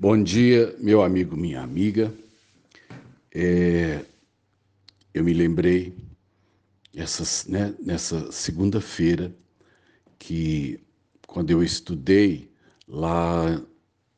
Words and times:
Bom 0.00 0.22
dia, 0.22 0.76
meu 0.78 1.02
amigo, 1.02 1.36
minha 1.36 1.60
amiga. 1.60 2.14
É, 3.34 4.04
eu 5.12 5.24
me 5.24 5.32
lembrei 5.32 5.92
essas, 6.94 7.46
né, 7.46 7.74
nessa 7.84 8.30
segunda-feira 8.30 9.34
que, 10.16 10.78
quando 11.26 11.50
eu 11.50 11.64
estudei 11.64 12.48
lá 12.86 13.60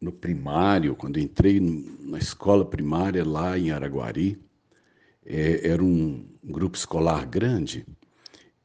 no 0.00 0.12
primário, 0.12 0.94
quando 0.94 1.18
entrei 1.18 1.58
na 1.58 2.18
escola 2.18 2.64
primária 2.64 3.24
lá 3.24 3.58
em 3.58 3.72
Araguari, 3.72 4.40
é, 5.26 5.70
era 5.70 5.82
um 5.82 6.24
grupo 6.44 6.76
escolar 6.76 7.26
grande 7.26 7.84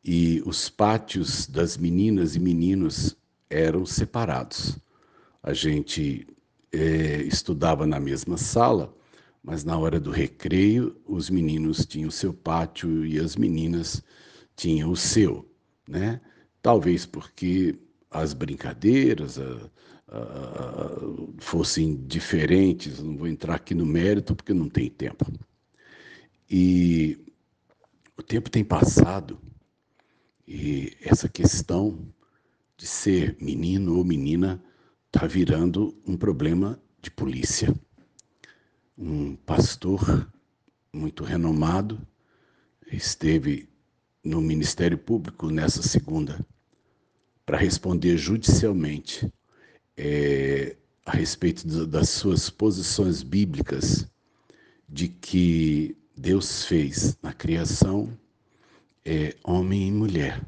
e 0.05 0.43
os 0.45 0.69
pátios 0.69 1.47
das 1.47 1.75
meninas 1.75 2.35
e 2.35 2.39
meninos 2.39 3.17
eram 3.49 3.83
separados. 3.83 4.77
A 5.41 5.53
gente 5.53 6.27
é, 6.71 7.21
estudava 7.23 7.85
na 7.85 7.99
mesma 7.99 8.37
sala, 8.37 8.93
mas 9.43 9.63
na 9.63 9.77
hora 9.77 9.99
do 9.99 10.11
recreio, 10.11 10.95
os 11.05 11.29
meninos 11.29 11.85
tinham 11.85 12.09
o 12.09 12.11
seu 12.11 12.33
pátio 12.33 13.05
e 13.05 13.19
as 13.19 13.35
meninas 13.35 14.03
tinham 14.55 14.91
o 14.91 14.95
seu, 14.95 15.49
né? 15.87 16.21
Talvez 16.61 17.05
porque 17.05 17.79
as 18.11 18.33
brincadeiras 18.33 19.39
a, 19.39 19.69
a, 20.09 20.99
fossem 21.39 21.95
diferentes, 22.05 23.01
não 23.01 23.15
vou 23.17 23.27
entrar 23.27 23.55
aqui 23.55 23.73
no 23.73 23.85
mérito 23.85 24.35
porque 24.35 24.53
não 24.53 24.67
tem 24.67 24.89
tempo. 24.89 25.25
E 26.49 27.17
o 28.17 28.23
tempo 28.23 28.49
tem 28.49 28.63
passado 28.63 29.39
e 30.47 30.97
essa 31.01 31.29
questão 31.29 32.11
de 32.75 32.87
ser 32.87 33.37
menino 33.39 33.97
ou 33.97 34.03
menina 34.03 34.61
está 35.13 35.25
virando 35.25 35.95
um 36.05 36.15
problema 36.15 36.79
de 37.01 37.09
polícia. 37.09 37.73
Um 38.95 39.35
pastor 39.35 40.31
muito 40.93 41.23
renomado 41.23 41.99
esteve 42.91 43.67
no 44.23 44.39
Ministério 44.39 44.97
Público 44.97 45.49
nessa 45.49 45.81
segunda 45.81 46.39
para 47.43 47.57
responder 47.57 48.17
judicialmente 48.17 49.31
é, 49.97 50.75
a 51.03 51.11
respeito 51.11 51.87
das 51.87 52.09
suas 52.09 52.49
posições 52.51 53.23
bíblicas 53.23 54.07
de 54.87 55.07
que 55.07 55.97
Deus 56.15 56.65
fez 56.65 57.17
na 57.23 57.33
criação 57.33 58.15
é, 59.03 59.35
homem 59.43 59.87
e 59.87 59.91
mulher. 59.91 60.45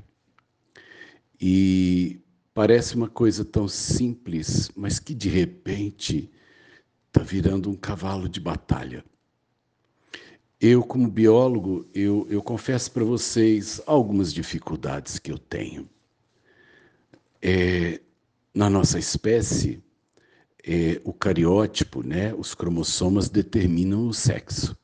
E 1.40 2.22
Parece 2.54 2.96
uma 2.96 3.10
coisa 3.10 3.46
tão 3.46 3.68
simples, 3.68 4.70
mas 4.76 5.00
que 5.00 5.14
de 5.14 5.30
repente 5.30 6.30
está 7.08 7.22
virando 7.24 7.70
um 7.70 7.76
cavalo 7.76 8.28
de 8.28 8.40
batalha. 8.40 9.06
Eu, 10.60 10.84
como 10.84 11.10
biólogo, 11.10 11.88
eu, 11.94 12.28
eu 12.30 12.42
confesso 12.42 12.92
para 12.92 13.04
vocês 13.04 13.82
algumas 13.86 14.34
dificuldades 14.34 15.18
que 15.18 15.32
eu 15.32 15.38
tenho. 15.38 15.90
É, 17.42 18.02
na 18.54 18.70
nossa 18.70 19.00
espécie, 19.00 19.82
é, 20.64 21.02
o 21.04 21.14
cariótipo, 21.14 22.04
né, 22.04 22.34
os 22.34 22.54
cromossomas 22.54 23.30
determinam 23.30 24.08
o 24.08 24.14
sexo. 24.14 24.78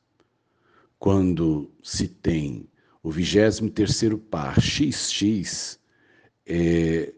Quando 0.98 1.70
se 1.82 2.08
tem 2.08 2.66
o 3.02 3.10
23º 3.10 4.18
par 4.18 4.60
XX, 4.60 5.78
é, 6.44 7.14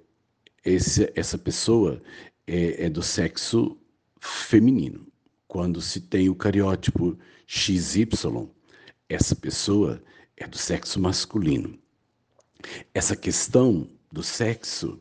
esse, 0.64 1.10
essa 1.14 1.38
pessoa 1.38 2.02
é, 2.46 2.86
é 2.86 2.90
do 2.90 3.02
sexo 3.02 3.76
feminino. 4.20 5.06
Quando 5.48 5.80
se 5.80 6.00
tem 6.00 6.28
o 6.28 6.34
cariótipo 6.34 7.18
XY, 7.46 8.08
essa 9.08 9.34
pessoa 9.34 10.02
é 10.36 10.46
do 10.46 10.56
sexo 10.56 11.00
masculino. 11.00 11.78
Essa 12.94 13.16
questão 13.16 13.88
do 14.12 14.22
sexo 14.22 15.00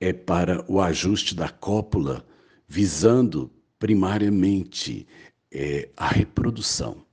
é 0.00 0.12
para 0.12 0.64
o 0.70 0.80
ajuste 0.80 1.34
da 1.34 1.48
cópula, 1.48 2.26
visando 2.68 3.50
primariamente 3.78 5.06
é, 5.52 5.88
a 5.96 6.08
reprodução. 6.08 7.04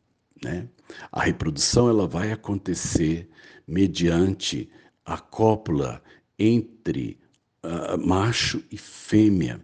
Né? 0.44 0.68
A 1.12 1.22
reprodução 1.22 1.90
ela 1.90 2.08
vai 2.08 2.32
acontecer 2.32 3.30
mediante 3.68 4.70
a 5.06 5.18
cópula 5.18 6.02
entre 6.38 7.20
uh, 7.64 7.98
macho 7.98 8.64
e 8.72 8.78
fêmea. 8.78 9.62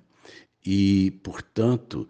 E, 0.65 1.11
portanto, 1.23 2.07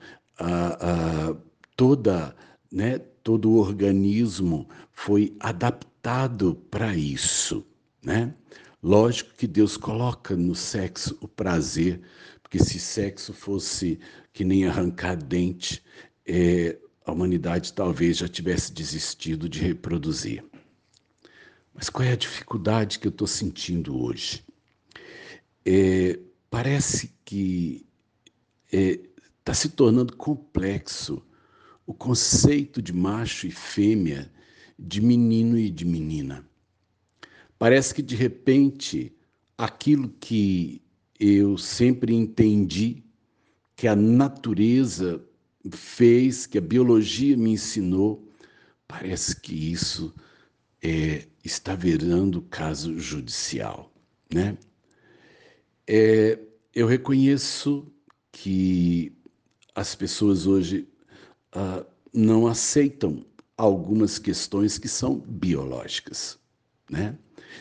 toda, 1.76 2.36
né, 2.72 2.98
todo 3.24 3.52
o 3.52 3.58
organismo 3.58 4.68
foi 4.92 5.36
adaptado 5.40 6.56
para 6.70 6.96
isso. 6.96 7.66
Né? 8.04 8.34
Lógico 8.82 9.34
que 9.36 9.46
Deus 9.46 9.78
coloca 9.78 10.36
no 10.36 10.56
sexo 10.56 11.18
o 11.22 11.28
prazer, 11.28 12.02
porque 12.42 12.60
se 12.60 12.80
sexo 12.80 13.34
fosse 13.34 14.00
que 14.34 14.44
nem 14.44 14.66
arrancar 14.66 15.16
dente, 15.16 15.84
é, 16.26 16.78
a 17.06 17.12
humanidade 17.12 17.74
talvez 17.74 18.18
já 18.18 18.28
tivesse 18.28 18.72
desistido 18.72 19.50
de 19.50 19.60
reproduzir. 19.60 20.44
Mas 21.74 21.90
qual 21.90 22.08
é 22.08 22.14
a 22.14 22.18
dificuldade 22.18 23.00
que 23.00 23.08
eu 23.08 23.12
estou 23.12 23.28
sentindo 23.28 24.02
hoje? 24.02 24.44
É, 25.66 26.20
parece 26.50 27.14
que 27.26 27.86
está 28.72 28.78
é, 28.78 29.00
tá 29.44 29.54
se 29.54 29.70
tornando 29.70 30.16
complexo 30.16 31.24
o 31.86 31.94
conceito 31.94 32.82
de 32.82 32.94
macho 32.94 33.48
e 33.48 33.52
fêmea, 33.52 34.32
de 34.78 35.02
menino 35.02 35.58
e 35.58 35.70
de 35.70 35.86
menina. 35.86 36.48
Parece 37.58 37.94
que, 37.94 38.02
de 38.02 38.16
repente, 38.16 39.12
aquilo 39.58 40.10
que 40.20 40.82
eu 41.20 41.58
sempre 41.58 42.14
entendi 42.14 43.04
que 43.76 43.88
a 43.88 43.96
natureza 43.96 45.22
fez, 45.72 46.46
que 46.46 46.58
a 46.58 46.62
biologia 46.62 47.36
me 47.36 47.52
ensinou, 47.52 48.30
parece 48.88 49.36
que 49.36 49.54
isso 49.54 50.14
é, 50.82 51.28
está 51.44 51.76
virando 51.76 52.42
caso 52.44 52.98
judicial, 52.98 53.92
né? 54.34 54.58
É, 55.92 56.38
eu 56.76 56.86
reconheço 56.86 57.92
que 58.32 59.12
as 59.74 59.96
pessoas 59.96 60.46
hoje 60.46 60.88
ah, 61.52 61.84
não 62.14 62.46
aceitam 62.46 63.26
algumas 63.58 64.20
questões 64.20 64.78
que 64.78 64.88
são 64.88 65.18
biológicas, 65.18 66.38
né? 66.92 67.18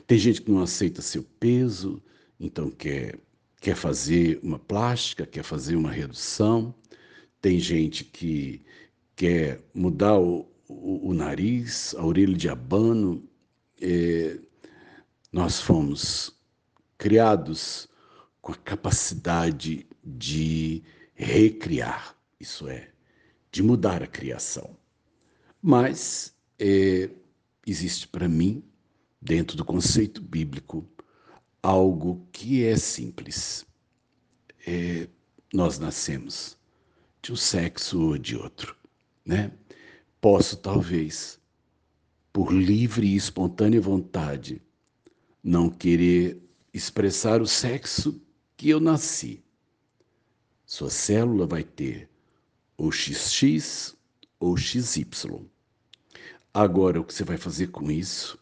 Tem 0.06 0.18
gente 0.18 0.42
que 0.42 0.50
não 0.50 0.60
aceita 0.60 1.00
seu 1.00 1.24
peso, 1.40 2.02
então 2.38 2.70
quer, 2.70 3.18
quer 3.62 3.74
fazer 3.74 4.38
uma 4.42 4.58
plástica, 4.58 5.24
quer 5.24 5.42
fazer 5.42 5.74
uma 5.74 5.90
redução. 5.90 6.74
Tem 7.40 7.58
gente 7.58 8.04
que 8.04 8.62
quer 9.16 9.62
mudar 9.72 10.18
o, 10.18 10.46
o, 10.68 11.08
o 11.08 11.14
nariz, 11.14 11.94
a 11.94 12.04
orelha 12.04 12.36
de 12.36 12.50
abano. 12.50 13.26
É, 13.80 14.38
nós 15.32 15.62
fomos 15.62 16.30
criados 16.98 17.88
com 18.48 18.52
a 18.52 18.56
capacidade 18.56 19.86
de 20.02 20.82
recriar, 21.14 22.16
isso 22.40 22.66
é, 22.66 22.88
de 23.52 23.62
mudar 23.62 24.02
a 24.02 24.06
criação. 24.06 24.74
Mas 25.60 26.34
é, 26.58 27.10
existe 27.66 28.08
para 28.08 28.26
mim, 28.26 28.64
dentro 29.20 29.54
do 29.54 29.66
conceito 29.66 30.22
bíblico, 30.22 30.88
algo 31.62 32.26
que 32.32 32.64
é 32.64 32.74
simples. 32.78 33.66
É, 34.66 35.06
nós 35.52 35.78
nascemos 35.78 36.56
de 37.20 37.34
um 37.34 37.36
sexo 37.36 38.00
ou 38.00 38.16
de 38.16 38.34
outro, 38.34 38.74
né? 39.26 39.52
Posso 40.22 40.56
talvez, 40.56 41.38
por 42.32 42.50
livre 42.50 43.08
e 43.08 43.14
espontânea 43.14 43.78
vontade, 43.78 44.62
não 45.44 45.68
querer 45.68 46.42
expressar 46.72 47.42
o 47.42 47.46
sexo 47.46 48.18
que 48.58 48.68
eu 48.68 48.80
nasci. 48.80 49.42
Sua 50.66 50.90
célula 50.90 51.46
vai 51.46 51.62
ter 51.62 52.10
ou 52.76 52.90
XX 52.90 53.96
ou 54.38 54.56
XY. 54.56 55.06
Agora, 56.52 57.00
o 57.00 57.04
que 57.04 57.14
você 57.14 57.22
vai 57.22 57.36
fazer 57.36 57.68
com 57.68 57.88
isso 57.88 58.36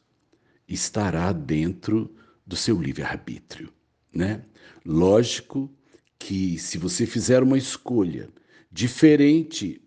estará 0.67 1.33
dentro 1.33 2.17
do 2.47 2.57
seu 2.57 2.81
livre-arbítrio, 2.81 3.71
né? 4.13 4.43
Lógico 4.85 5.71
que 6.19 6.59
se 6.59 6.79
você 6.79 7.05
fizer 7.07 7.43
uma 7.43 7.59
escolha 7.59 8.31
diferente 8.73 9.83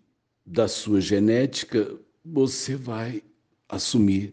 da 0.46 0.68
sua 0.68 1.00
genética, 1.00 1.98
você 2.24 2.76
vai 2.76 3.24
assumir 3.68 4.32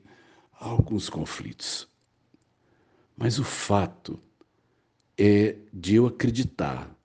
alguns 0.54 1.10
conflitos. 1.10 1.88
Mas 3.18 3.40
o 3.40 3.44
fato 3.44 4.22
é 5.18 5.56
de 5.74 5.96
eu 5.96 6.06
acreditar 6.06 6.96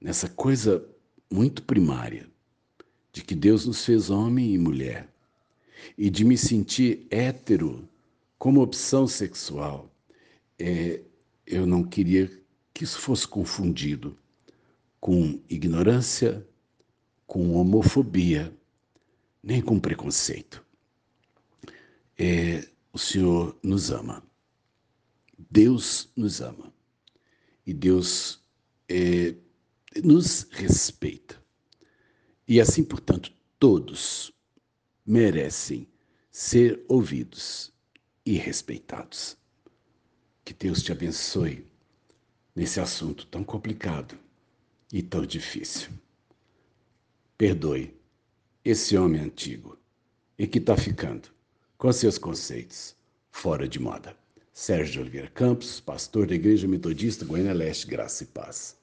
nessa 0.00 0.28
coisa 0.28 0.84
muito 1.30 1.62
primária 1.62 2.28
de 3.12 3.22
que 3.22 3.34
Deus 3.34 3.66
nos 3.66 3.84
fez 3.84 4.10
homem 4.10 4.54
e 4.54 4.58
mulher 4.58 5.08
e 5.96 6.08
de 6.08 6.24
me 6.24 6.36
sentir 6.36 7.06
hétero 7.10 7.88
como 8.38 8.62
opção 8.62 9.06
sexual, 9.06 9.92
é, 10.58 11.02
eu 11.46 11.66
não 11.66 11.82
queria 11.82 12.30
que 12.72 12.84
isso 12.84 13.00
fosse 13.00 13.26
confundido 13.26 14.16
com 15.00 15.40
ignorância, 15.48 16.46
com 17.26 17.54
homofobia, 17.54 18.52
nem 19.42 19.60
com 19.60 19.78
preconceito. 19.78 20.64
É, 22.16 22.68
o 22.92 22.98
Senhor 22.98 23.56
nos 23.62 23.90
ama. 23.90 24.22
Deus 25.50 26.10
nos 26.16 26.40
ama. 26.40 26.72
E 27.68 27.74
Deus 27.74 28.42
é, 28.88 29.34
nos 30.02 30.46
respeita. 30.52 31.36
E 32.48 32.62
assim, 32.62 32.82
portanto, 32.82 33.30
todos 33.58 34.32
merecem 35.04 35.86
ser 36.30 36.82
ouvidos 36.88 37.70
e 38.24 38.38
respeitados. 38.38 39.36
Que 40.46 40.54
Deus 40.54 40.82
te 40.82 40.92
abençoe 40.92 41.66
nesse 42.56 42.80
assunto 42.80 43.26
tão 43.26 43.44
complicado 43.44 44.18
e 44.90 45.02
tão 45.02 45.26
difícil. 45.26 45.90
Perdoe 47.36 47.94
esse 48.64 48.96
homem 48.96 49.20
antigo 49.20 49.78
e 50.38 50.46
que 50.46 50.56
está 50.56 50.74
ficando 50.74 51.28
com 51.76 51.92
seus 51.92 52.16
conceitos 52.16 52.96
fora 53.30 53.68
de 53.68 53.78
moda. 53.78 54.16
Sérgio 54.60 55.02
Oliveira 55.02 55.28
Campos, 55.28 55.78
pastor 55.78 56.26
da 56.26 56.34
Igreja 56.34 56.66
Metodista 56.66 57.24
Goiânia 57.24 57.54
Leste, 57.54 57.86
Graça 57.86 58.24
e 58.24 58.26
Paz. 58.26 58.76